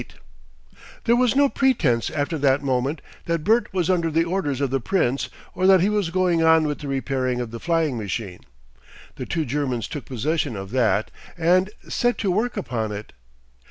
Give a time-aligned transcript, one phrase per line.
[0.01, 0.15] 8
[1.03, 4.79] There was no pretence after that moment that Bert was under the orders of the
[4.79, 8.39] Prince or that he was going on with the repairing of the flying machine.
[9.17, 13.13] The two Germans took possession of that and set to work upon it.